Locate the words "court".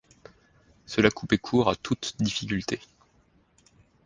1.37-1.69